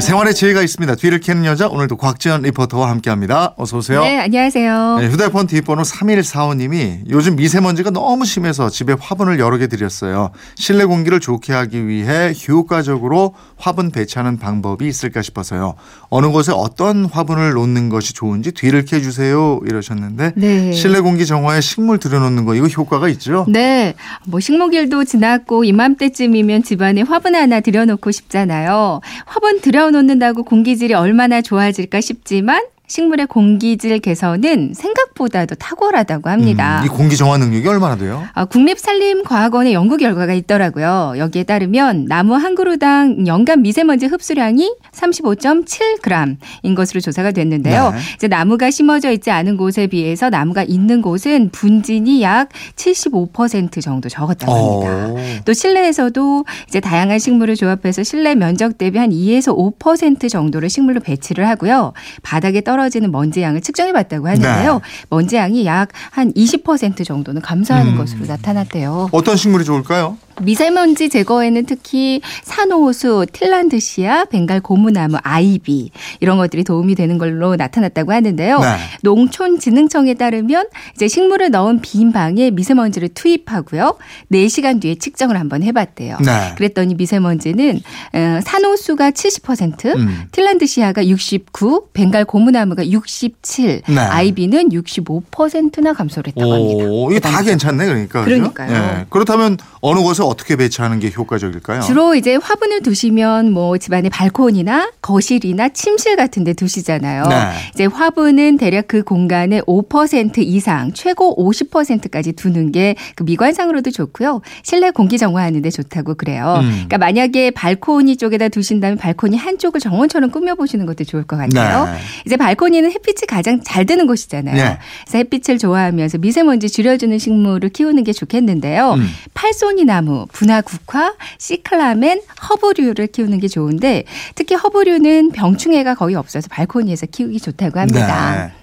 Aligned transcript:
생활의 0.00 0.34
지혜가 0.34 0.62
있습니다. 0.62 0.94
뒤를 0.94 1.20
캐는 1.20 1.44
여자 1.44 1.68
오늘도 1.68 1.96
곽지연 1.98 2.42
리포터와 2.42 2.88
함께합니다. 2.88 3.54
어서 3.58 3.76
오세요. 3.76 4.02
네, 4.02 4.18
안녕하세요. 4.20 4.96
네, 5.00 5.08
휴대폰 5.08 5.46
뒷번호 5.46 5.82
3145님이 5.82 7.00
요즘 7.10 7.36
미세먼지가 7.36 7.90
너무 7.90 8.24
심해서 8.24 8.70
집에 8.70 8.96
화분을 8.98 9.38
여러 9.38 9.58
개 9.58 9.66
드렸어요. 9.66 10.30
실내 10.56 10.86
공기를 10.86 11.20
좋게 11.20 11.52
하기 11.52 11.86
위해 11.86 12.32
효과적으로 12.48 13.34
화분 13.58 13.90
배치하는 13.90 14.38
방법이 14.38 14.88
있을까 14.88 15.20
싶어서요. 15.20 15.74
어느 16.08 16.28
곳에 16.28 16.52
어떤 16.54 17.04
화분을 17.04 17.52
놓는 17.52 17.90
것이 17.90 18.14
좋은지 18.14 18.52
뒤를 18.52 18.86
캐주세요 18.86 19.60
이러셨는데 19.66 20.32
네. 20.36 20.72
실내 20.72 21.00
공기 21.00 21.26
정화에 21.26 21.60
식물 21.60 21.98
들여놓는 21.98 22.46
거 22.46 22.54
이거 22.54 22.66
효과가 22.66 23.10
있죠? 23.10 23.44
네, 23.46 23.94
뭐 24.26 24.40
식목일도 24.40 25.04
지났고 25.04 25.64
이맘때쯤이면 25.64 26.62
집안에 26.62 27.02
화분 27.02 27.34
하나 27.34 27.60
들여놓고 27.60 28.10
싶잖아요. 28.10 29.00
화분 29.26 29.60
들여 29.60 29.81
놓는다고 29.90 30.44
공기질이 30.44 30.94
얼마나 30.94 31.42
좋아질까 31.42 32.00
싶지만 32.00 32.62
식물의 32.92 33.26
공기질 33.26 34.00
개선은 34.00 34.74
생각보다도 34.74 35.54
탁월하다고 35.54 36.28
합니다. 36.28 36.80
음, 36.82 36.84
이 36.84 36.88
공기 36.88 37.16
정화 37.16 37.38
능력이 37.38 37.66
얼마나 37.66 37.96
돼요? 37.96 38.22
아, 38.34 38.44
국립산림과학원의 38.44 39.72
연구 39.72 39.96
결과가 39.96 40.34
있더라고요. 40.34 41.14
여기에 41.16 41.44
따르면 41.44 42.04
나무 42.04 42.34
한 42.34 42.54
그루당 42.54 43.26
연간 43.26 43.62
미세먼지 43.62 44.04
흡수량이 44.04 44.74
35.7g인 44.92 46.76
것으로 46.76 47.00
조사가 47.00 47.30
됐는데요. 47.30 47.92
네. 47.92 47.98
이제 48.16 48.28
나무가 48.28 48.70
심어져 48.70 49.10
있지 49.10 49.30
않은 49.30 49.56
곳에 49.56 49.86
비해서 49.86 50.28
나무가 50.28 50.62
있는 50.62 51.00
곳은 51.00 51.48
분진이 51.50 52.22
약 52.22 52.50
75% 52.76 53.80
정도 53.80 54.10
적었다고 54.10 54.52
합니다. 54.52 55.06
어. 55.08 55.42
또 55.46 55.54
실내에서도 55.54 56.44
이제 56.68 56.80
다양한 56.80 57.18
식물을 57.18 57.56
조합해서 57.56 58.02
실내 58.02 58.34
면적 58.34 58.76
대비 58.76 58.98
한 58.98 59.08
2에서 59.08 59.56
5% 59.78 60.28
정도를 60.28 60.68
식물로 60.68 61.00
배치를 61.00 61.48
하고요. 61.48 61.94
바닥에 62.22 62.60
떨어 62.60 62.81
지는 62.88 63.10
먼지 63.10 63.42
양을 63.42 63.60
측정해 63.60 63.92
봤다고 63.92 64.28
하는데요. 64.28 64.74
네. 64.74 64.80
먼지 65.10 65.36
양이 65.36 65.64
약 65.66 65.92
한 66.10 66.32
20% 66.32 67.04
정도는 67.04 67.40
감소하는 67.42 67.92
음. 67.92 67.98
것으로 67.98 68.26
나타났대요. 68.26 69.08
어떤 69.12 69.36
식물이 69.36 69.64
좋을까요? 69.64 70.16
미세먼지 70.42 71.08
제거에는 71.08 71.66
특히 71.66 72.20
산호수, 72.42 73.26
틸란드시아, 73.32 74.26
벵갈 74.26 74.60
고무나무, 74.60 75.18
아이비 75.22 75.90
이런 76.20 76.38
것들이 76.38 76.64
도움이 76.64 76.94
되는 76.94 77.18
걸로 77.18 77.56
나타났다고 77.56 78.12
하는데요. 78.12 78.58
네. 78.58 78.66
농촌진흥청에 79.02 80.14
따르면 80.14 80.66
이제 80.94 81.08
식물을 81.08 81.50
넣은 81.50 81.80
빈 81.80 82.12
방에 82.12 82.50
미세먼지를 82.50 83.08
투입하고요. 83.10 83.96
4시간 84.30 84.80
뒤에 84.80 84.96
측정을 84.96 85.38
한번 85.38 85.62
해봤대요. 85.62 86.18
네. 86.24 86.54
그랬더니 86.56 86.94
미세먼지는 86.94 87.80
어, 88.12 88.40
산호수가 88.44 89.10
70%, 89.10 89.96
음. 89.96 90.24
틸란드시아가 90.32 91.06
69, 91.06 91.88
벵갈 91.92 92.24
고무나무가 92.24 92.86
67, 92.86 93.82
네. 93.88 93.98
아이비는 93.98 94.70
65%나 94.70 95.92
감소를 95.92 96.28
했다고 96.28 96.52
합니다. 96.52 96.84
오, 96.88 97.10
이게 97.10 97.20
다 97.20 97.42
괜찮네 97.42 97.86
그러니까. 97.86 98.24
그죠? 98.24 98.36
그러니까요. 98.36 98.72
예. 99.00 99.06
그렇다면 99.08 99.56
어느 99.80 100.00
곳에 100.00 100.22
어떻게 100.32 100.56
배치하는 100.56 100.98
게 100.98 101.10
효과적일까요? 101.10 101.82
주로 101.82 102.14
이제 102.14 102.34
화분을 102.36 102.82
두시면 102.82 103.52
뭐 103.52 103.78
집안의 103.78 104.10
발코니나 104.10 104.90
거실이나 105.00 105.68
침실 105.68 106.16
같은 106.16 106.44
데 106.44 106.52
두시잖아요. 106.52 107.24
네. 107.28 107.36
이제 107.74 107.86
화분은 107.86 108.56
대략 108.58 108.88
그 108.88 109.02
공간에 109.02 109.60
5% 109.60 110.38
이상, 110.38 110.92
최고 110.92 111.36
50%까지 111.36 112.32
두는 112.32 112.72
게 112.72 112.94
그 113.14 113.22
미관상으로도 113.24 113.90
좋고요. 113.90 114.40
실내 114.62 114.90
공기 114.90 115.18
정화하는 115.18 115.62
데 115.62 115.70
좋다고 115.70 116.14
그래요. 116.14 116.58
음. 116.60 116.70
그러니까 116.70 116.98
만약에 116.98 117.50
발코니 117.50 118.16
쪽에다 118.16 118.48
두신다면 118.48 118.98
발코니 118.98 119.36
한쪽을 119.36 119.80
정원처럼 119.80 120.30
꾸며 120.30 120.54
보시는 120.54 120.86
것도 120.86 121.04
좋을 121.04 121.24
것 121.24 121.36
같아요. 121.36 121.86
네. 121.86 121.98
이제 122.26 122.36
발코니는 122.36 122.90
햇빛이 122.92 123.26
가장 123.28 123.60
잘 123.62 123.86
드는 123.86 124.06
곳이잖아요. 124.06 124.54
네. 124.54 124.78
그래서 125.04 125.18
햇빛을 125.18 125.58
좋아하면서 125.58 126.18
미세먼지 126.18 126.68
줄여주는 126.68 127.16
식물을 127.18 127.68
키우는 127.70 128.04
게 128.04 128.12
좋겠는데요. 128.12 128.94
음. 128.94 129.08
팔손이 129.42 129.84
나무, 129.84 130.26
분화국화, 130.30 131.14
시클라멘, 131.38 132.22
허브류를 132.48 133.08
키우는 133.08 133.40
게 133.40 133.48
좋은데 133.48 134.04
특히 134.36 134.54
허브류는 134.54 135.32
병충해가 135.32 135.96
거의 135.96 136.14
없어서 136.14 136.46
발코니에서 136.48 137.06
키우기 137.06 137.40
좋다고 137.40 137.80
합니다. 137.80 138.52
네. 138.52 138.61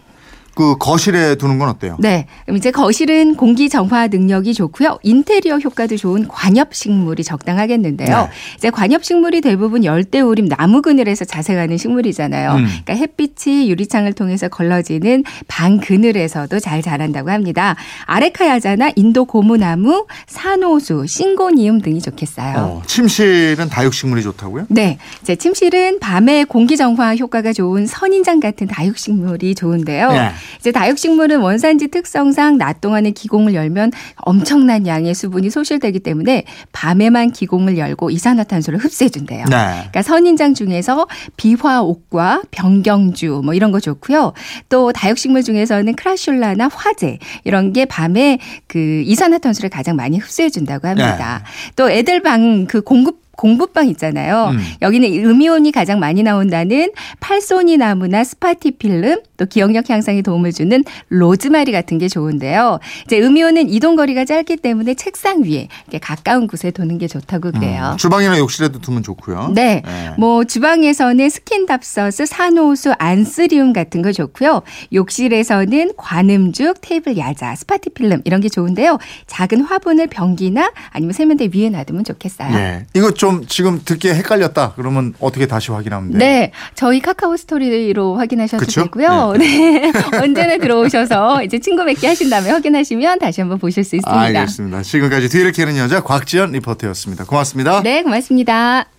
그 0.59 0.75
거실에 0.77 1.35
두는 1.35 1.57
건 1.57 1.69
어때요? 1.69 1.95
네. 1.99 2.25
그럼 2.43 2.57
이제 2.57 2.69
거실은 2.69 3.37
공기 3.37 3.69
정화 3.69 4.07
능력이 4.07 4.53
좋고요. 4.53 4.99
인테리어 5.03 5.57
효과도 5.59 5.95
좋은 5.95 6.27
관엽 6.27 6.75
식물이 6.75 7.23
적당하겠는데요. 7.23 8.09
네. 8.09 8.29
이제 8.57 8.69
관엽 8.69 9.05
식물이 9.05 9.39
대부분 9.39 9.85
열대우림 9.85 10.49
나무 10.49 10.81
그늘에서 10.81 11.23
자생하는 11.23 11.77
식물이잖아요. 11.77 12.55
음. 12.55 12.65
그러니까 12.83 12.93
햇빛이 12.95 13.69
유리창을 13.69 14.11
통해서 14.11 14.49
걸러지는 14.49 15.23
방 15.47 15.77
그늘에서도 15.77 16.59
잘 16.59 16.81
자란다고 16.81 17.31
합니다. 17.31 17.77
아레카야자나 18.03 18.91
인도 18.97 19.23
고무나무, 19.23 20.07
산호수, 20.27 21.05
싱고니움 21.07 21.79
등이 21.79 22.01
좋겠어요. 22.01 22.57
어, 22.57 22.81
침실은 22.85 23.69
다육 23.69 23.93
식물이 23.93 24.23
좋다고요? 24.23 24.65
네. 24.67 24.97
이제 25.21 25.37
침실은 25.37 25.99
밤에 26.01 26.43
공기 26.43 26.75
정화 26.75 27.15
효과가 27.15 27.53
좋은 27.53 27.87
선인장 27.87 28.41
같은 28.41 28.67
다육 28.67 28.97
식물이 28.97 29.55
좋은데요. 29.55 30.11
네. 30.11 30.31
이제 30.59 30.71
다육식물은 30.71 31.39
원산지 31.39 31.87
특성상 31.89 32.57
낮 32.57 32.81
동안에 32.81 33.11
기공을 33.11 33.53
열면 33.53 33.91
엄청난 34.17 34.87
양의 34.87 35.13
수분이 35.13 35.49
소실되기 35.49 35.99
때문에 35.99 36.45
밤에만 36.71 37.31
기공을 37.31 37.77
열고 37.77 38.09
이산화탄소를 38.11 38.79
흡수해 38.79 39.09
준대요. 39.09 39.45
네. 39.45 39.55
그러니까 39.55 40.01
선인장 40.01 40.53
중에서 40.53 41.07
비화옥과 41.37 42.43
병경주 42.51 43.41
뭐 43.43 43.53
이런 43.53 43.71
거 43.71 43.79
좋고요. 43.79 44.33
또 44.69 44.91
다육식물 44.91 45.43
중에서는 45.43 45.95
크라슐라나 45.95 46.69
화재 46.73 47.19
이런 47.43 47.73
게 47.73 47.85
밤에 47.85 48.39
그 48.67 49.03
이산화탄소를 49.05 49.69
가장 49.69 49.95
많이 49.95 50.17
흡수해 50.17 50.49
준다고 50.49 50.87
합니다. 50.87 51.43
또 51.75 51.89
애들 51.89 52.21
방 52.21 52.59
그 52.67 52.81
공급 52.81 53.28
공부방 53.39 53.87
있잖아요. 53.87 54.49
음. 54.51 54.59
여기는 54.81 55.25
음이온이 55.25 55.71
가장 55.71 55.97
많이 55.99 56.23
나온다는 56.23 56.91
팔손이나무나 57.21 58.25
스파티필름 58.25 59.21
또 59.37 59.45
기억력 59.45 59.89
향상에 59.89 60.21
도움을 60.21 60.51
주는 60.51 60.83
로즈마리 61.07 61.71
같은 61.71 61.97
게 61.99 62.09
좋은데요. 62.09 62.79
이제 63.05 63.17
음이온은 63.21 63.69
이동 63.69 63.95
거리가 63.95 64.25
짧기 64.25 64.57
때문에 64.57 64.93
책상 64.95 65.43
위에 65.43 65.69
가까운 66.01 66.47
곳에 66.47 66.71
두는 66.71 66.97
게 66.97 67.07
좋다고 67.07 67.51
그래요. 67.53 67.91
음, 67.93 67.97
주방이나 67.97 68.37
욕실에도 68.39 68.79
두면 68.79 69.03
좋고요. 69.03 69.51
네. 69.55 69.83
네. 69.85 70.13
뭐 70.17 70.43
주방에서는 70.43 71.29
스킨답서스, 71.29 72.25
산호수, 72.25 72.93
안스리움 72.99 73.71
같은 73.71 74.01
거 74.01 74.11
좋고요. 74.11 74.63
욕실에서는 74.91 75.93
관음죽, 75.95 76.81
테이블 76.81 77.17
야자, 77.17 77.55
스파티필름 77.55 78.23
이런 78.25 78.41
게 78.41 78.49
좋은데요. 78.49 78.97
작은 79.27 79.61
화분을 79.61 80.07
변기나 80.07 80.73
아니면 80.89 81.13
세면대 81.13 81.49
위에 81.55 81.69
놔두면 81.69 82.03
좋겠어요. 82.03 82.53
예. 82.57 82.85
이거 82.93 83.11
좀 83.11 83.28
지금 83.47 83.81
듣기에 83.83 84.13
헷갈렸다. 84.15 84.73
그러면 84.75 85.13
어떻게 85.19 85.47
다시 85.47 85.71
확인하면 85.71 86.11
돼요? 86.11 86.19
네, 86.19 86.51
저희 86.75 86.99
카카오 86.99 87.37
스토리로 87.37 88.17
확인하셔도 88.17 88.65
그쵸? 88.65 88.83
되고요. 88.83 89.33
네. 89.37 89.91
언제나 90.21 90.57
들어오셔서 90.57 91.43
이제 91.43 91.59
친구 91.59 91.83
맺기 91.83 92.05
하신 92.05 92.29
다음에 92.29 92.49
확인하시면 92.49 93.19
다시 93.19 93.41
한번 93.41 93.59
보실 93.59 93.83
수 93.83 93.95
있습니다. 93.95 94.19
알겠습니다. 94.19 94.81
지금까지 94.81 95.29
뒤를 95.29 95.51
캐는 95.51 95.77
여자 95.77 96.01
곽지연 96.01 96.51
리포터였습니다. 96.51 97.25
고맙습니다. 97.25 97.81
네, 97.83 98.03
고맙습니다. 98.03 98.98